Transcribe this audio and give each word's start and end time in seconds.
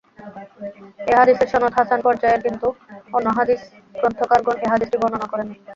এ 1.03 1.13
হাদীসের 1.19 1.49
সনদ 1.51 1.73
হাসান 1.77 1.99
পর্যায়ের 2.05 2.41
কিন্তু 2.45 2.67
অন্য 3.13 3.27
হাদীস 3.37 3.61
গ্রন্থকারগণ 3.95 4.55
এ 4.59 4.67
হাদীসটি 4.71 4.97
বর্ণনা 5.01 5.27
করেননি। 5.31 5.55